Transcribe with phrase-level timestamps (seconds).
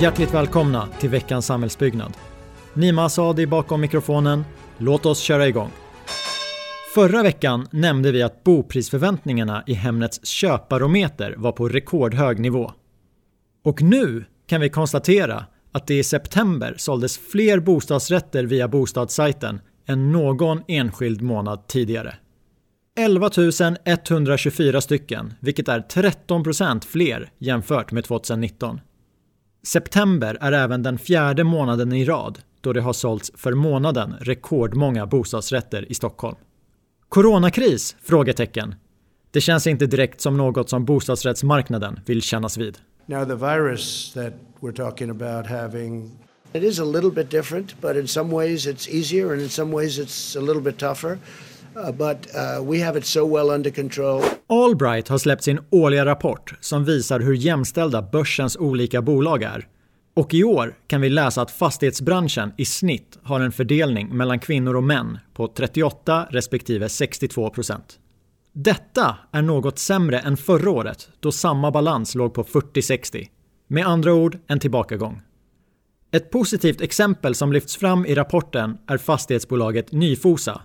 [0.00, 2.12] Hjärtligt välkomna till veckans samhällsbyggnad.
[2.74, 4.44] Nima Asadi bakom mikrofonen.
[4.78, 5.70] Låt oss köra igång.
[6.94, 12.72] Förra veckan nämnde vi att boprisförväntningarna i Hemnets köparometer var på rekordhög nivå.
[13.64, 20.12] Och nu kan vi konstatera att det i september såldes fler bostadsrätter via bostadssajten än
[20.12, 22.14] någon enskild månad tidigare.
[22.98, 23.30] 11
[23.84, 28.80] 124 stycken, vilket är 13% fler jämfört med 2019.
[29.62, 35.06] September är även den fjärde månaden i rad då det har sålts för månaden rekordmånga
[35.06, 36.36] bostadsrätter i Stockholm.
[37.08, 37.96] Coronakris?
[38.02, 38.74] Frågetecken.
[39.30, 42.78] Det känns inte direkt som något som bostadsrättsmarknaden vill kännas vid.
[43.06, 46.10] Now the virus that we're talking about having
[46.52, 49.76] it is a little bit different, but in some ways it's easier and in some
[49.76, 51.18] ways it's a little bit tougher.
[51.76, 54.22] Uh, but uh, we have it so well under control.
[54.46, 59.66] Allbright har släppt sin årliga rapport som visar hur jämställda börsens olika bolag är.
[60.14, 64.76] Och i år kan vi läsa att fastighetsbranschen i snitt har en fördelning mellan kvinnor
[64.76, 67.98] och män på 38 respektive 62 procent.
[68.52, 73.26] Detta är något sämre än förra året då samma balans låg på 40-60.
[73.68, 75.22] Med andra ord en tillbakagång.
[76.12, 80.60] Ett positivt exempel som lyfts fram i rapporten är fastighetsbolaget Nyfosa.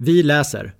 [0.00, 0.74] Vi läser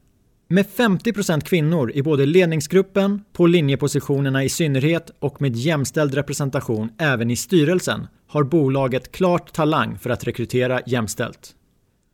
[0.48, 7.30] med 50% kvinnor i både ledningsgruppen, på linjepositionerna i synnerhet och med jämställd representation även
[7.30, 11.50] i styrelsen har bolaget klart talang för att rekrytera jämställt.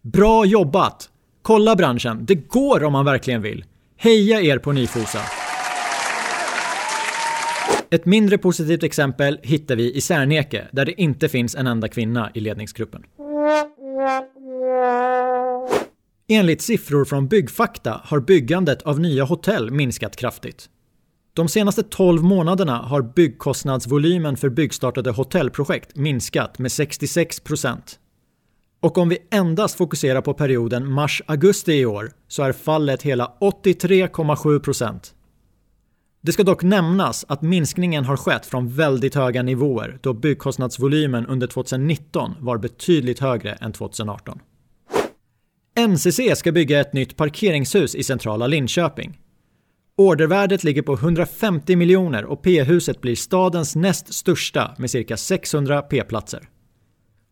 [0.02, 1.10] Bra jobbat!
[1.42, 3.64] Kolla branschen, det går om man verkligen vill.
[3.96, 5.20] Heja er på Nyfosa!
[7.90, 12.30] Ett mindre positivt exempel hittar vi i Särneke där det inte finns en enda kvinna
[12.34, 13.04] i ledningsgruppen.
[16.28, 20.68] Enligt siffror från Byggfakta har byggandet av nya hotell minskat kraftigt.
[21.34, 27.98] De senaste 12 månaderna har byggkostnadsvolymen för byggstartade hotellprojekt minskat med 66 procent.
[28.80, 34.60] Och om vi endast fokuserar på perioden mars-augusti i år så är fallet hela 83,7
[34.60, 35.14] procent.
[36.20, 41.46] Det ska dock nämnas att minskningen har skett från väldigt höga nivåer då byggkostnadsvolymen under
[41.46, 44.40] 2019 var betydligt högre än 2018.
[45.76, 49.18] NCC ska bygga ett nytt parkeringshus i centrala Linköping.
[49.96, 56.48] Ordervärdet ligger på 150 miljoner och P-huset blir stadens näst största med cirka 600 P-platser.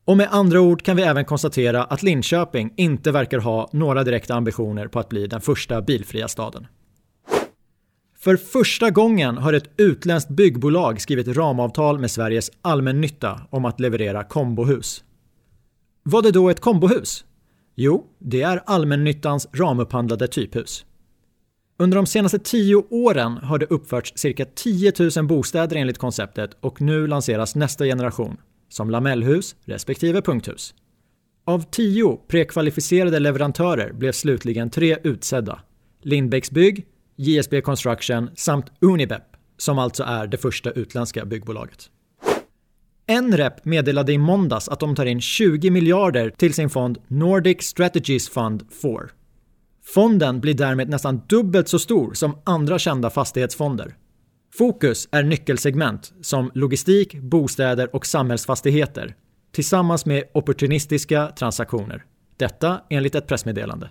[0.04, 4.34] Och med andra ord kan vi även konstatera att Linköping inte verkar ha några direkta
[4.34, 6.66] ambitioner på att bli den första bilfria staden.
[8.18, 14.24] För första gången har ett utländskt byggbolag skrivit ramavtal med Sveriges allmännytta om att leverera
[14.24, 15.04] kombohus.
[16.02, 17.24] Vad är då ett kombohus?
[17.84, 20.86] Jo, det är allmännyttans ramupphandlade typhus.
[21.78, 26.80] Under de senaste tio åren har det uppförts cirka 10 000 bostäder enligt konceptet och
[26.80, 28.36] nu lanseras nästa generation,
[28.68, 30.74] som lamellhus respektive punkthus.
[31.44, 35.60] Av tio prekvalificerade leverantörer blev slutligen tre utsedda.
[36.02, 41.90] Lindbäcks Bygg, JSB Construction samt Unibep, som alltså är det första utländska byggbolaget.
[43.20, 48.28] Nrep meddelade i måndags att de tar in 20 miljarder till sin fond Nordic Strategies
[48.28, 48.92] Fund 4.
[49.84, 53.96] Fonden blir därmed nästan dubbelt så stor som andra kända fastighetsfonder.
[54.58, 59.14] Fokus är nyckelsegment som logistik, bostäder och samhällsfastigheter
[59.52, 62.04] tillsammans med opportunistiska transaktioner.
[62.36, 63.90] Detta enligt ett pressmeddelande.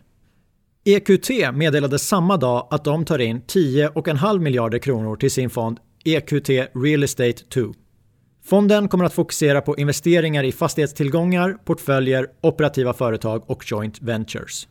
[0.84, 6.50] EQT meddelade samma dag att de tar in 10,5 miljarder kronor till sin fond EQT
[6.74, 7.74] Real Estate 2.
[8.44, 14.68] Fonden kommer att fokusera på investeringar i fastighetstillgångar, portföljer, operativa företag och joint ventures.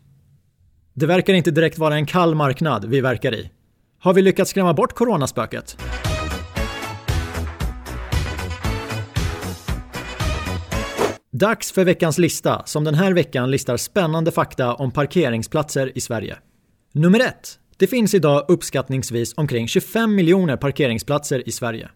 [0.95, 3.51] Det verkar inte direkt vara en kall marknad vi verkar i.
[3.99, 5.77] Har vi lyckats skrämma bort coronaspöket?
[11.33, 16.37] Dags för veckans lista som den här veckan listar spännande fakta om parkeringsplatser i Sverige.
[16.93, 17.35] Nummer 1.
[17.77, 21.91] Det finns idag uppskattningsvis omkring 25 miljoner parkeringsplatser i Sverige.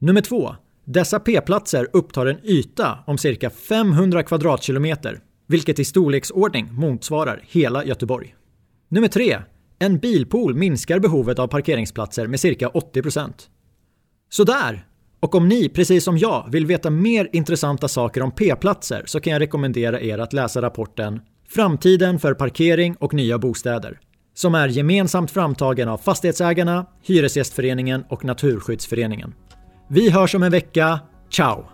[0.00, 0.54] Nummer 2.
[0.84, 8.34] Dessa p-platser upptar en yta om cirka 500 kvadratkilometer, vilket i storleksordning motsvarar hela Göteborg.
[8.88, 9.38] Nummer 3.
[9.78, 13.32] En bilpool minskar behovet av parkeringsplatser med cirka 80%.
[14.30, 14.86] Sådär!
[15.20, 19.32] Och om ni, precis som jag, vill veta mer intressanta saker om p-platser så kan
[19.32, 24.00] jag rekommendera er att läsa rapporten Framtiden för parkering och nya bostäder
[24.34, 29.34] som är gemensamt framtagen av Fastighetsägarna, Hyresgästföreningen och Naturskyddsföreningen.
[29.94, 31.00] Vi hörs om en vecka.
[31.30, 31.64] Ciao!